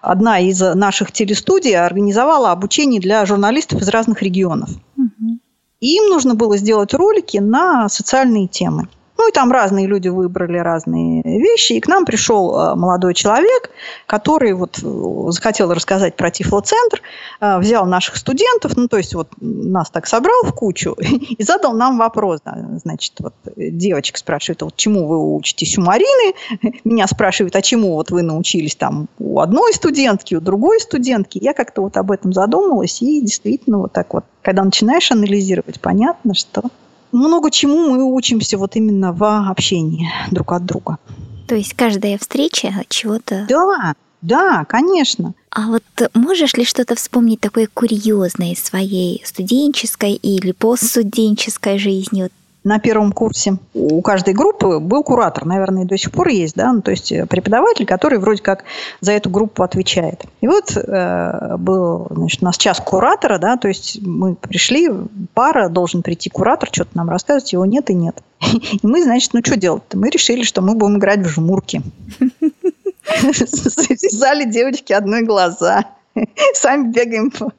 [0.00, 4.70] Одна из наших телестудий организовала обучение для журналистов из разных регионов.
[4.96, 5.38] Угу.
[5.80, 8.88] Им нужно было сделать ролики на социальные темы.
[9.18, 11.74] Ну и там разные люди выбрали разные вещи.
[11.74, 13.70] И к нам пришел э, молодой человек,
[14.06, 17.00] который вот э, захотел рассказать про Тифлоцентр,
[17.40, 21.72] э, взял наших студентов, ну то есть вот нас так собрал в кучу и задал
[21.72, 22.40] нам вопрос.
[22.82, 26.34] Значит, вот девочка спрашивает, вот чему вы учитесь у Марины?
[26.84, 31.38] Меня спрашивают, а чему вот вы научились там у одной студентки, у другой студентки?
[31.42, 36.34] Я как-то вот об этом задумалась и действительно вот так вот, когда начинаешь анализировать, понятно,
[36.34, 36.64] что
[37.12, 40.98] много чему мы учимся вот именно в общении друг от друга.
[41.46, 43.46] То есть каждая встреча чего-то...
[43.48, 45.34] Да, да, конечно.
[45.50, 45.82] А вот
[46.14, 52.22] можешь ли что-то вспомнить такое курьезное из своей студенческой или постстуденческой жизни?
[52.24, 52.32] Вот
[52.66, 56.82] на первом курсе у каждой группы был куратор, наверное, до сих пор есть, да, ну,
[56.82, 58.64] то есть э, преподаватель, который вроде как
[59.00, 60.24] за эту группу отвечает.
[60.40, 64.90] И вот э, был, значит, у нас час куратора, да, то есть мы пришли,
[65.32, 68.20] пара, должен прийти куратор, что-то нам рассказывать, его нет и нет.
[68.42, 69.96] И мы, значит, ну что делать-то?
[69.96, 71.82] Мы решили, что мы будем играть в жмурки.
[73.32, 75.84] Связали девочки одной глаза.
[76.54, 77.52] Сами бегаем по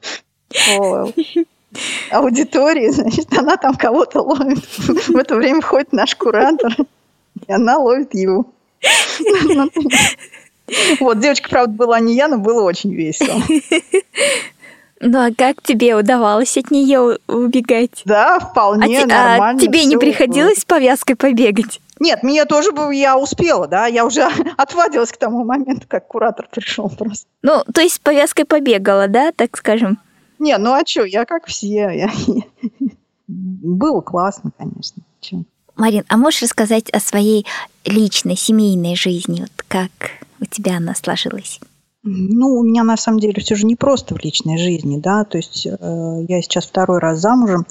[2.10, 4.64] аудитории, значит, она там кого-то ловит.
[5.08, 6.74] В это время входит наш куратор,
[7.46, 8.46] и она ловит его.
[11.00, 13.40] Вот, девочка, правда, была не я, но было очень весело.
[15.00, 18.02] Ну а как тебе удавалось от нее убегать?
[18.04, 19.60] Да, вполне а нормально.
[19.60, 21.80] А тебе не приходилось с повязкой побегать?
[22.00, 26.48] Нет, мне тоже бы я успела, да, я уже отвадилась к тому моменту, как куратор
[26.50, 27.26] пришел просто.
[27.42, 29.98] Ну, то есть с повязкой побегала, да, так скажем?
[30.38, 31.90] Не, ну а что, я как все.
[31.90, 32.10] Я...
[33.26, 35.02] Было классно, конечно.
[35.20, 35.44] Чё?
[35.76, 37.46] Марин, а можешь рассказать о своей
[37.84, 39.42] личной, семейной жизни?
[39.42, 39.90] Вот как
[40.40, 41.60] у тебя она сложилась?
[42.02, 45.36] Ну, у меня на самом деле все же не просто в личной жизни, да, то
[45.36, 47.66] есть э, я сейчас второй раз замужем.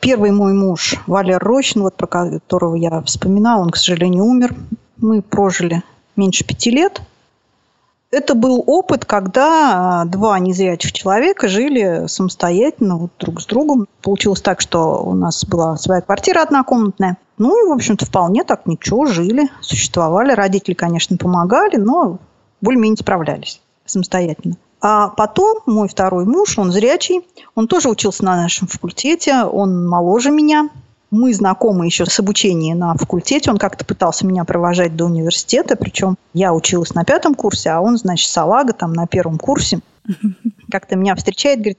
[0.00, 4.54] Первый мой муж, Валер Рощин, вот про которого я вспоминала, он, к сожалению, умер.
[4.96, 5.82] Мы прожили
[6.16, 7.02] меньше пяти лет.
[8.10, 13.86] Это был опыт, когда а, два незрячих человека жили самостоятельно вот друг с другом.
[14.02, 17.18] Получилось так, что у нас была своя квартира однокомнатная.
[17.36, 20.32] Ну и, в общем-то, вполне так ничего, жили, существовали.
[20.32, 22.18] Родители, конечно, помогали, но
[22.62, 24.56] более-менее справлялись самостоятельно.
[24.80, 30.30] А потом мой второй муж, он зрячий, он тоже учился на нашем факультете, он моложе
[30.30, 30.70] меня,
[31.10, 33.50] мы знакомы еще с обучением на факультете.
[33.50, 37.96] Он как-то пытался меня провожать до университета, причем я училась на пятом курсе, а он,
[37.96, 39.80] значит, салага там на первом курсе.
[40.70, 41.78] Как-то меня встречает, говорит,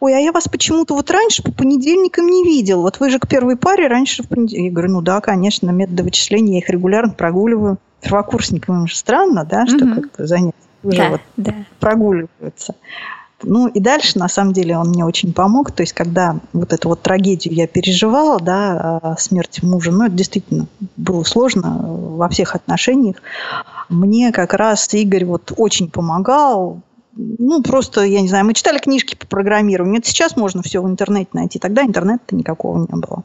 [0.00, 2.82] ой, а я вас почему-то вот раньше по понедельникам не видел.
[2.82, 4.66] Вот вы же к первой паре раньше в понедельник.
[4.66, 7.78] Я говорю, ну да, конечно, методы вычисления, я их регулярно прогуливаю.
[8.00, 11.54] Первокурсникам им же странно, да, что как-то занятия уже да, вот да.
[11.78, 12.74] прогуливаются.
[13.42, 15.70] Ну и дальше, на самом деле, он мне очень помог.
[15.72, 20.66] То есть, когда вот эту вот трагедию я переживала, да, смерть мужа, ну, это действительно
[20.96, 23.16] было сложно во всех отношениях.
[23.88, 26.80] Мне как раз Игорь вот очень помогал,
[27.14, 30.00] ну, просто, я не знаю, мы читали книжки по программированию.
[30.00, 31.58] Это сейчас можно все в интернете найти.
[31.58, 33.24] Тогда интернета никакого не было.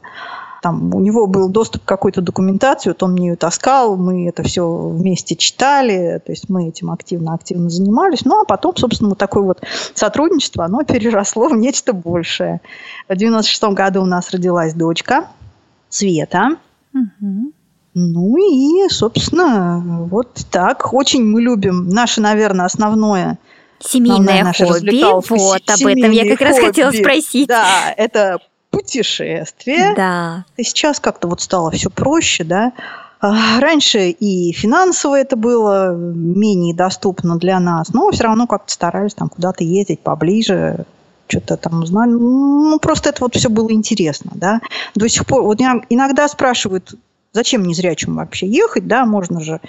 [0.62, 4.42] Там у него был доступ к какой-то документации, вот он мне ее таскал, мы это
[4.42, 8.24] все вместе читали, то есть мы этим активно-активно занимались.
[8.24, 9.60] Ну, а потом, собственно, вот такое вот
[9.94, 12.60] сотрудничество, оно переросло в нечто большее.
[13.08, 15.28] В 96 году у нас родилась дочка
[15.88, 16.56] Света.
[16.92, 17.52] Угу.
[17.94, 20.92] Ну и, собственно, вот так.
[20.92, 21.88] Очень мы любим.
[21.88, 23.38] Наше, наверное, основное
[23.80, 25.02] Семейное хобби.
[25.28, 26.44] Вот, об этом я как хобби.
[26.44, 27.48] раз хотела спросить.
[27.48, 28.38] Да, это
[28.70, 29.94] путешествие.
[29.96, 30.44] Да.
[30.56, 32.72] И сейчас как-то вот стало все проще, да.
[33.20, 39.14] А, раньше и финансово это было менее доступно для нас, но все равно как-то старались
[39.14, 40.84] там куда-то ездить поближе,
[41.26, 42.10] что-то там узнали.
[42.10, 44.60] Ну, просто это вот все было интересно, да.
[44.94, 46.94] До сих пор, вот иногда спрашивают,
[47.32, 49.60] зачем незрячим вообще ехать, да, можно же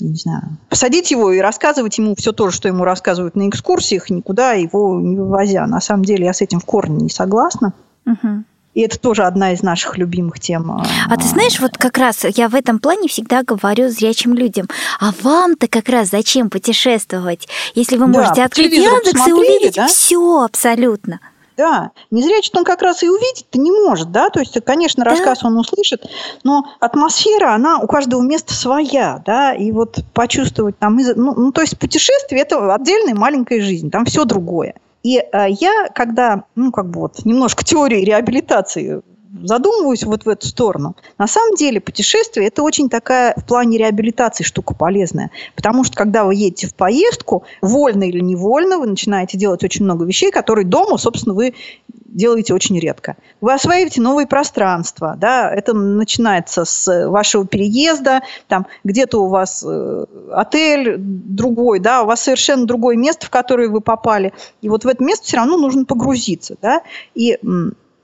[0.00, 4.52] не знаю, посадить его и рассказывать ему все то, что ему рассказывают на экскурсиях, никуда
[4.52, 5.66] его не вывозя.
[5.66, 7.72] На самом деле я с этим в корне не согласна.
[8.08, 8.44] Угу.
[8.74, 10.70] И это тоже одна из наших любимых тем.
[10.70, 14.68] А ты знаешь, вот как раз я в этом плане всегда говорю зрячим людям,
[15.00, 19.88] а вам-то как раз зачем путешествовать, если вы можете да, открыть Яндекс и увидеть да?
[19.88, 21.18] все абсолютно.
[21.56, 25.10] Да, незрячий он как раз и увидеть-то не может, да, то есть, конечно, да.
[25.10, 26.06] рассказ он услышит,
[26.44, 31.62] но атмосфера, она у каждого места своя, да, и вот почувствовать там, ну, ну то
[31.62, 34.76] есть путешествие– это отдельная маленькая жизнь, там все другое.
[35.02, 39.02] И э, я, когда, ну, как бы вот немножко теории реабилитации
[39.42, 40.96] задумываюсь вот в эту сторону.
[41.18, 45.30] На самом деле путешествие– это очень такая в плане реабилитации штука полезная.
[45.54, 50.04] Потому что когда вы едете в поездку, вольно или невольно, вы начинаете делать очень много
[50.04, 51.54] вещей, которые дома, собственно, вы
[51.88, 53.16] делаете очень редко.
[53.40, 60.06] Вы осваиваете новые пространства, да, это начинается с вашего переезда, там где-то у вас э,
[60.32, 64.88] отель другой, да, у вас совершенно другое место, в которое вы попали, и вот в
[64.88, 66.80] это место все равно нужно погрузиться, да,
[67.14, 67.38] и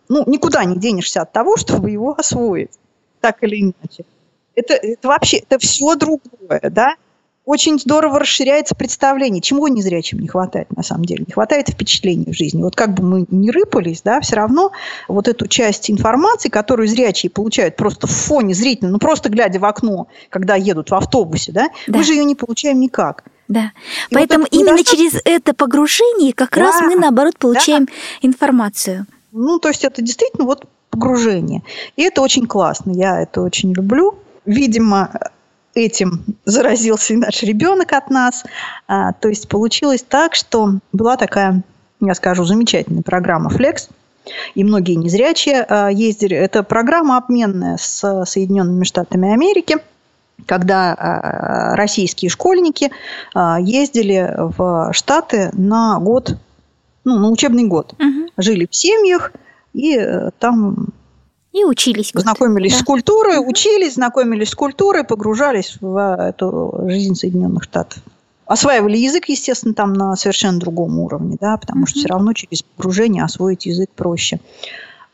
[0.09, 2.73] ну, никуда не денешься от того, чтобы его освоить,
[3.21, 4.05] так или иначе.
[4.55, 6.95] Это, это вообще, это все другое, да,
[7.45, 11.25] очень здорово расширяется представление, чему незрячим не хватает на самом деле.
[11.27, 12.63] Не хватает впечатлений в жизни.
[12.63, 14.73] Вот как бы мы ни рыпались, да, все равно
[15.09, 19.65] вот эту часть информации, которую зрячие получают просто в фоне зрительно, ну просто глядя в
[19.67, 21.99] окно, когда едут в автобусе, да, да.
[21.99, 23.25] мы же ее не получаем никак.
[23.47, 23.73] Да.
[24.09, 26.63] И Поэтому вот именно через это погружение как да.
[26.63, 27.93] раз мы, наоборот, получаем да.
[28.23, 29.07] информацию.
[29.35, 31.63] Ну, то есть это действительно вот погружение.
[31.97, 32.93] И это очень классно.
[32.93, 34.15] Я это очень люблю.
[34.47, 35.11] Видимо,
[35.75, 38.45] этим заразился и наш ребенок от нас.
[38.87, 41.65] А, то есть получилось так, что была такая,
[42.01, 43.91] я скажу, замечательная программа Flex.
[44.55, 46.37] И многие незрячие а, ездили.
[46.37, 49.79] Это программа обменная с Соединенными Штатами Америки
[50.47, 52.91] когда а, российские школьники
[53.61, 56.37] ездили в Штаты на год,
[57.05, 57.95] ну, на учебный год.
[57.99, 58.31] Угу.
[58.39, 59.33] Жили в семьях
[59.73, 60.89] и э, там
[61.53, 62.11] и учились.
[62.13, 62.79] Знакомились да.
[62.79, 68.03] с культурой, учились, знакомились с культурой, погружались в эту жизнь Соединенных Штатов.
[68.47, 71.89] Осваивали язык, естественно, там на совершенно другом уровне, да, потому mm-hmm.
[71.89, 74.41] что все равно через погружение освоить язык проще.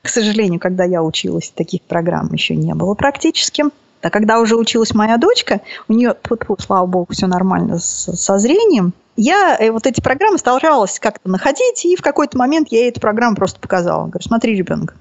[0.02, 3.64] К сожалению, когда я училась, таких программ еще не было практически.
[4.02, 6.16] А когда уже училась моя дочка, у нее,
[6.58, 11.84] слава богу, все нормально с, со зрением, я э, вот эти программы старалась как-то находить,
[11.84, 14.06] и в какой-то момент я ей эту программу просто показала.
[14.06, 14.94] Говорю, смотри, ребенок,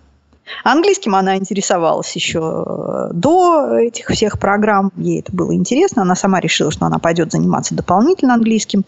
[0.63, 4.91] Английским она интересовалась еще э, до этих всех программ.
[4.97, 6.01] Ей это было интересно.
[6.01, 8.84] Она сама решила, что она пойдет заниматься дополнительно английским.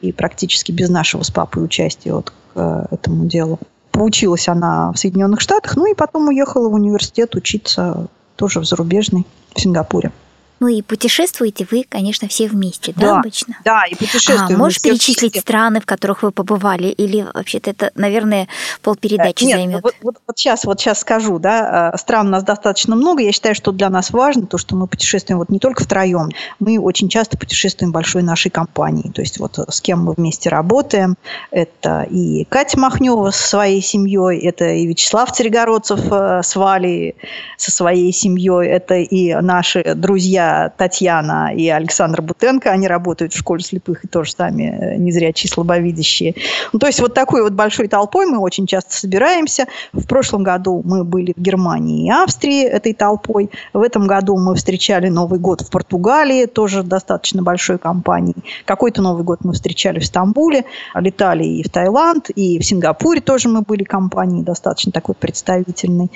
[0.00, 3.58] И практически без нашего с папой участия вот к э, этому делу.
[3.92, 9.24] Поучилась она в Соединенных Штатах, ну и потом уехала в университет учиться тоже в зарубежный,
[9.54, 10.12] в Сингапуре.
[10.58, 13.58] Ну и путешествуете вы, конечно, все вместе, да, Да, обычно?
[13.64, 14.56] Да, и путешествуем.
[14.56, 15.40] А можешь перечислить вместе.
[15.40, 16.88] страны, в которых вы побывали?
[16.88, 18.48] Или вообще-то это, наверное,
[18.82, 19.82] полпередачи Нет, займет?
[19.82, 23.22] Вот, вот, вот сейчас, вот сейчас скажу, да, э, стран у нас достаточно много.
[23.22, 26.78] Я считаю, что для нас важно то, что мы путешествуем вот не только втроем, мы
[26.78, 29.12] очень часто путешествуем большой нашей компанией.
[29.12, 31.16] То есть вот с кем мы вместе работаем,
[31.50, 37.16] это и Катя Махнева со своей семьей, это и Вячеслав Царегородцев э, с Валей
[37.58, 40.45] со своей семьей, это и наши друзья
[40.76, 46.34] Татьяна и Александр Бутенко, они работают в школе слепых и тоже сами э, незрячие, слабовидящие.
[46.72, 49.66] Ну, то есть вот такой вот большой толпой мы очень часто собираемся.
[49.92, 53.50] В прошлом году мы были в Германии и Австрии этой толпой.
[53.72, 58.36] В этом году мы встречали Новый год в Португалии, тоже достаточно большой компанией.
[58.64, 63.48] Какой-то Новый год мы встречали в Стамбуле, летали и в Таиланд, и в Сингапуре тоже
[63.48, 66.10] мы были компанией достаточно такой представительной.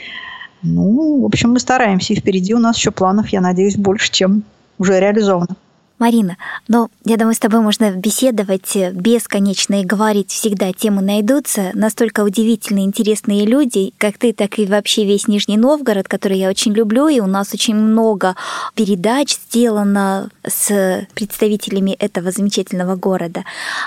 [0.62, 4.44] Ну, в общем, мы стараемся, и впереди у нас еще планов, я надеюсь, больше, чем
[4.78, 5.56] уже реализовано.
[6.00, 10.72] Марина, но я думаю, с тобой можно беседовать э, бесконечно и говорить всегда.
[10.72, 11.72] Темы найдутся.
[11.74, 16.72] Настолько удивительные, интересные люди, как ты, так и вообще весь Нижний Новгород, который я очень
[16.72, 17.08] люблю.
[17.08, 18.34] И у нас очень много
[18.74, 23.44] передач сделано с представителями этого замечательного города.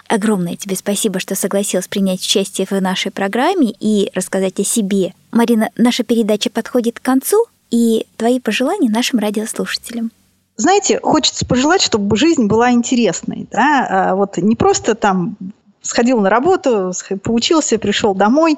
[0.08, 5.16] Огромное тебе спасибо, что согласилась принять участие в нашей программе и рассказать о себе.
[5.32, 10.12] Марина, наша передача подходит к концу, и твои пожелания нашим радиослушателям.
[10.56, 13.48] Знаете, хочется пожелать, чтобы жизнь была интересной.
[13.52, 13.88] Да?
[13.90, 15.36] А Вот не просто там
[15.82, 16.92] сходил на работу,
[17.24, 18.58] поучился, пришел домой.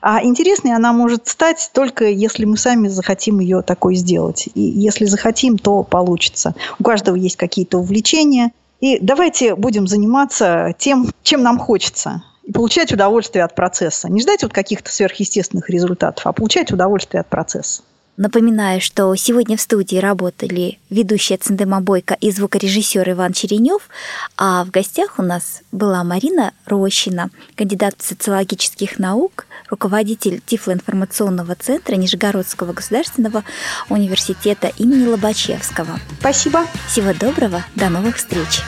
[0.00, 4.48] А интересной она может стать только если мы сами захотим ее такой сделать.
[4.54, 6.54] И если захотим, то получится.
[6.78, 8.52] У каждого есть какие-то увлечения.
[8.80, 12.22] И давайте будем заниматься тем, чем нам хочется.
[12.42, 14.10] И получать удовольствие от процесса.
[14.10, 17.82] Не ждать вот каких-то сверхъестественных результатов, а получать удовольствие от процесса.
[18.16, 23.88] Напоминаю, что сегодня в студии работали ведущая Циндема Бойко и звукорежиссер Иван Черенев,
[24.36, 32.72] а в гостях у нас была Марина Рощина, кандидат социологических наук, руководитель Тифлоинформационного центра Нижегородского
[32.72, 33.42] государственного
[33.88, 35.98] университета имени Лобачевского.
[36.20, 36.66] Спасибо.
[36.86, 38.62] Всего доброго, до новых встреч!